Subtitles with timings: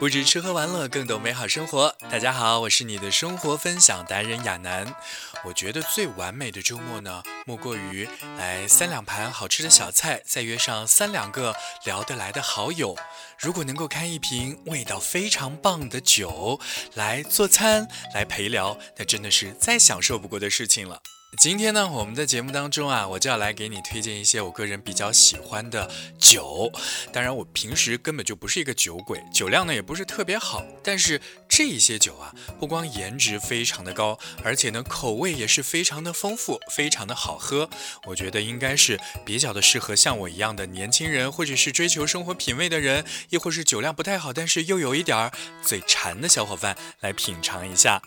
[0.00, 1.94] 不止吃喝玩乐，更懂美好生活。
[2.10, 4.94] 大家好，我是你的生活分享达人亚楠。
[5.44, 8.08] 我觉得最完美的周末呢，莫过于
[8.38, 12.96] 来三两盘好吃的小菜，再约上三两个聊得来的好友。
[13.38, 16.58] 如果能够开一瓶味道非常棒的酒
[16.94, 21.02] 来做餐，来陪聊，那真的是再享受不过的事情了。
[21.38, 25.88] 今天呢，我们在节目当中啊，我就要来给你推荐一些我个人比较喜欢的
[26.18, 26.70] 酒。
[27.12, 30.62] 当然，我平时根本就不是一个酒鬼，酒量呢也不是特别好。
[30.82, 37.70] 但是这一些酒啊，不光颜值非常的高，而且呢口味也是非常的丰富，非常的好喝。
[38.06, 48.02] 我觉得应该是比较的适合像我一样的年轻人，或者是追求生活品味的人，亦或是酒量不太好，但是又有一点儿嘴馋的小伙伴来品尝一下。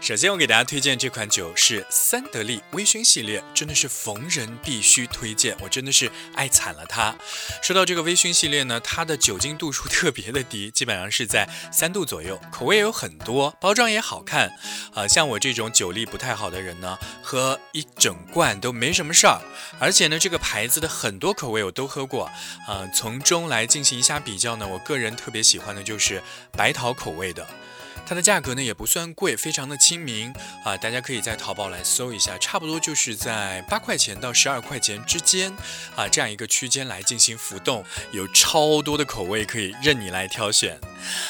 [0.00, 7.14] 首先，我给大家推荐这款酒是三得利微醺系列，真的是逢人必须推荐，我真的是爱惨了它。
[7.62, 14.50] 说到这个微醺系列呢，它的酒精度数特别的低，基本上是在三度左右，口味也有很多，包装也好看。
[14.94, 19.42] 啊，像我这种酒力不太好的人呢，喝一整罐都没什么事儿。
[19.78, 22.24] 而且呢，这个牌子的很多口味我都喝过，
[22.66, 27.46] 啊，从中来进行一下比较呢，我个人特别喜欢的就是白桃口味的。
[28.06, 30.32] 它的价格呢也不算贵，非常的亲民
[30.64, 30.76] 啊！
[30.76, 35.52] 大家可以在淘宝来搜一下，差不多就是在八块钱到十二块钱之间
[35.94, 40.80] 啊，这样一个区间来进行浮动，有超多的口味可以任你来挑选。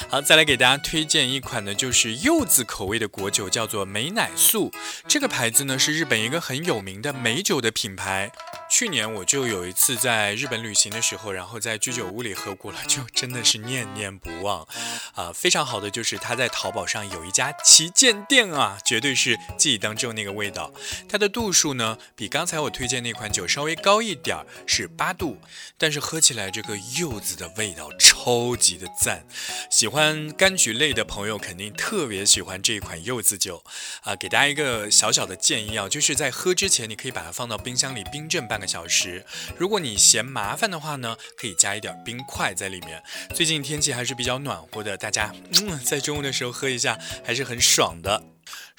[0.09, 4.71] 好，再来给大家推荐一款呢，就是柚子口味的果酒，叫做美乃素。
[5.07, 8.31] 这个牌子呢是日本一个很有名的美酒的品牌。
[8.71, 14.65] 去年我就有一次在日本旅行的时候，然后在居酒屋里喝过了，就真的是念念不忘
[15.13, 15.33] 啊！
[15.33, 20.71] 非常好的就是它在淘宝上有一家旗舰店啊，绝对是记忆当中那个味道。
[21.09, 25.37] 它的度数呢比刚才我推荐那款酒稍微高一点儿，是八度，
[25.77, 29.27] 但是喝起来这个柚子的味道超级的赞。
[29.69, 33.65] 喜欢柑橘类的朋友肯定特别喜欢这一款柚子酒
[34.03, 34.15] 啊！
[34.15, 38.60] 给大家一个小小的建议啊，就是在喝之前你可以把它放到冰箱里冰镇半。
[38.61, 39.25] 个小时，
[39.57, 43.01] 如果你嫌麻烦的话呢，可以加一点冰块在里面。
[43.33, 48.23] 最近天气还是比较暖和的，大家嗯，在中午的时候喝一下还是很爽的。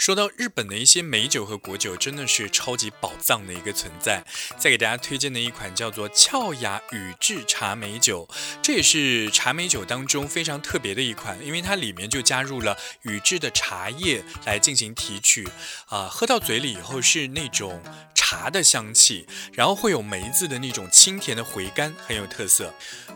[0.03, 4.25] 说到日本的一些美酒和果酒，真的是超级宝藏的一个存在。
[4.59, 8.29] 再给大家推荐的一款叫做俏雅宇治茶美酒，
[8.61, 15.49] 这也是茶美酒当中非常特别的一款，因为它里面就加入了宇治的茶叶来进行提取，
[15.87, 17.81] 啊，喝到嘴里以后是那种。
[18.15, 22.73] 茶的香气，然后会有梅子的那种清甜的回甘，很有特色。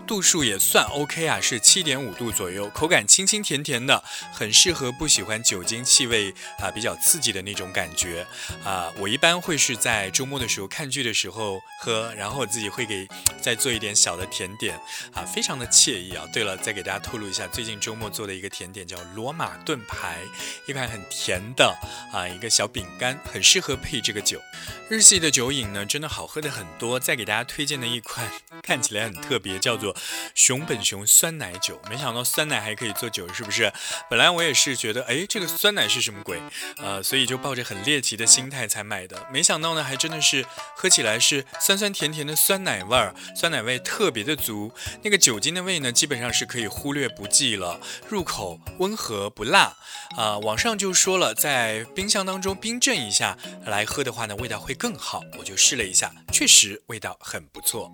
[0.06, 8.26] 度数也算 OK 啊，是七点五度左右，口感清清甜甜的，很适合不喜欢酒精气味啊比较刺激的那种感觉
[8.62, 8.92] 啊。
[8.98, 13.08] 我一般会是在周末的时候看剧的时候喝，然后我自己会给
[13.46, 14.76] 再做一点小的甜点
[15.14, 16.28] 啊，非常的惬意啊。
[16.32, 20.18] 对了，再给大家透露一下，最近周末做的一个甜点叫罗马盾牌，
[20.66, 21.72] 一款很甜的
[22.12, 24.40] 啊一个小饼干，很适合配这个酒。
[24.88, 26.98] 日系的酒饮呢，真的好喝的很多。
[26.98, 28.28] 再给大家推荐的一款，
[28.64, 29.94] 看起来很特别，叫做
[30.34, 31.80] 熊本熊酸奶酒。
[31.88, 33.72] 没想到酸奶还可以做酒，是不是？
[34.10, 36.42] 本来我也是觉得，哎，这个酸奶是什么鬼？
[36.78, 39.24] 呃，所以就抱着很猎奇的心态才买的。
[39.30, 44.72] 没想到呢，还真的是喝起来是酸酸甜甜的酸奶味儿，酸奶味特别的足。
[45.02, 47.78] 那个酒精的味呢，基本上是可以忽略不计了。
[48.08, 49.76] 入口温和不辣。
[50.16, 54.74] 啊，网上就说了，在冰箱当中冰镇一下来喝的话呢，味道会。
[54.76, 57.90] 更好，我就试了一下，确实味道很不错。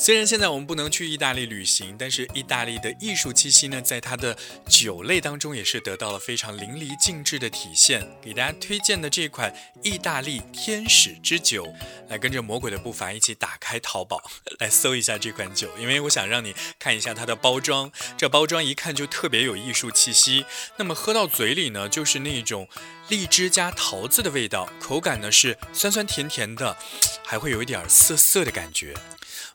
[0.00, 4.34] 虽然现在我们不能去意大利旅行，但是意大利的艺术气息呢，在它的
[4.66, 8.08] 酒类当中也是得到了非常淋漓尽致的体现。
[8.22, 11.70] 给大家推荐的这款意大利天使之酒，
[12.08, 14.22] 来跟着魔鬼的步伐一起打开淘宝，
[14.58, 20.46] 来搜一下这款酒，因为我想让你看一下它的包装，这包装一看就特别有艺术气息。
[20.78, 22.66] 那么喝到嘴里呢，就是那种
[23.10, 26.78] 荔枝加桃子的味道，口感呢是酸酸甜甜的，
[27.22, 28.94] 还会有一点涩涩的感觉。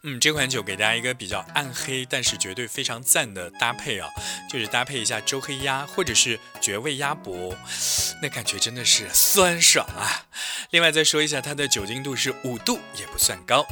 [0.08, 4.08] 嗯，这款酒给大家一个比较暗黑，但是绝对非常赞的搭配啊，
[4.48, 7.56] 就是搭配一下周黑鸭或者是绝味鸭脖，
[8.22, 10.28] 那感觉真的是酸爽啊！
[10.70, 13.66] 另外再说一下，它的酒精度是五度，也不算高。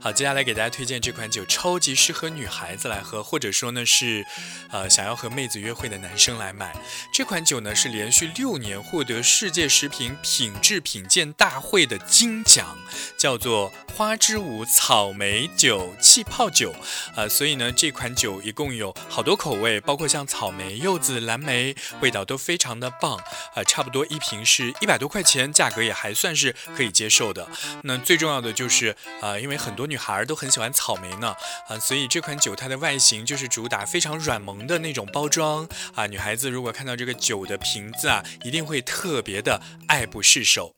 [0.00, 4.24] 好，接下来给大家推荐这款酒，超级适合女孩子来喝，或者说呢是，
[4.70, 6.72] 呃，想要和妹子约会的男生来买。
[7.12, 12.78] 这款酒呢是连续六年获得世界食品品质品鉴大会的金奖，
[13.18, 16.72] 叫做花之舞草莓酒气泡酒。
[17.16, 23.18] 啊，所以呢这款酒一共有好多口味，包括像草莓、柚子、蓝莓，味道都非常的棒。
[23.52, 27.48] 啊，差不多一瓶是一百多块钱，价格也还算是可以接受的。
[27.82, 29.87] 那最重要的就是，啊，因为很多。
[29.88, 31.34] 女孩都很喜欢草莓呢，
[31.68, 40.74] 啊，所以这款酒它的外形就是主打非常软萌的那种包装啊，女孩子如果看到这个酒的瓶子啊，一定会特别的爱不释手。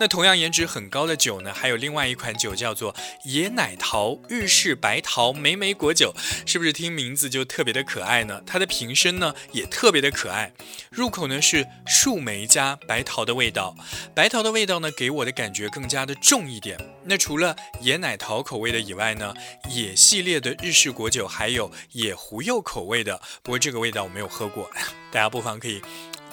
[0.00, 2.94] 那同样颜值很高的酒呢，还有另外一款酒叫做
[3.24, 6.14] 野奶桃日式白桃莓莓果酒，
[6.46, 8.42] 是不是听名字就特别的可爱呢？
[8.46, 10.52] 它的瓶身呢也特别的可爱，
[10.90, 13.76] 入口呢是树莓加白桃的味道，
[14.14, 16.78] 白桃的味道呢给我的感觉更加的重一点。
[17.04, 19.34] 那除了野奶桃口味的以外呢，
[19.70, 24.70] 野系列的日式果酒还有野胡柚口味的，不过这个味道我没有喝过，
[25.10, 25.82] 大家不妨可以。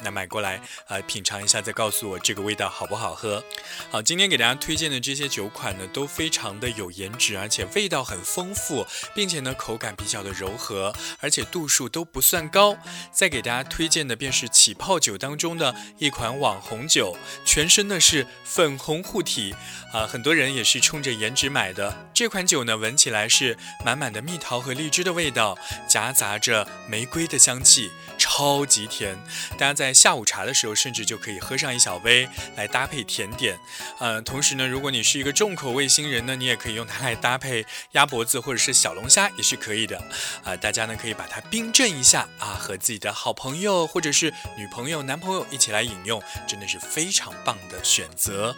[0.02, 3.42] 那买过来，呃，品尝一下，再告诉我这个味道好不好喝。
[3.90, 12.76] 好，今天给大家推荐的这些酒款呢，都非常的有颜值，而且味道很丰富，并且呢，口感比较的柔和，而且度数都不算高。
[13.10, 19.54] 再给大家推荐的便是起泡酒当中的一款网红酒，全身呢是粉红护体，
[19.92, 22.06] 啊，很多人也是冲着颜值买的。
[22.12, 25.58] 这款酒呢，闻起来是满满的蜜桃和荔枝的味道，
[25.88, 27.90] 夹杂着玫瑰的香气。
[28.18, 29.14] 超级甜，
[29.58, 33.56] 大家在在下午茶的时候，甚至就可以喝上一小杯来搭配甜点。
[34.00, 39.96] 呃，同时呢，如果你是一个重口味星人呢，你也可以用它来搭配鸭脖子或者是小龙虾，也是可以的。
[40.42, 48.56] 啊，大家呢可以把它冰镇一下啊，和自己的好朋友或者是女朋友、男朋友一起来饮用，真的是非常棒的选择。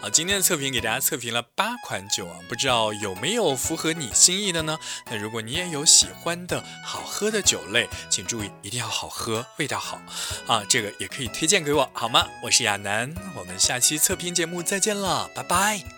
[0.00, 4.78] 好，今天的测评给大家测评了八款酒啊，不知道有没有符合你心意的呢？
[5.10, 10.00] 那如果你也有喜欢的好喝的酒类，请注意一定要好喝，味道好
[10.46, 12.26] 啊，这个也可以推荐给我好吗？
[12.42, 15.97] 我是亚楠，我们下期测评节目再见了，拜拜。